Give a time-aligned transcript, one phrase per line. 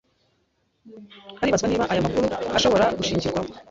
[1.39, 2.25] Haribazwa niba aya makuru
[2.57, 3.49] ashobora gushingirwaho.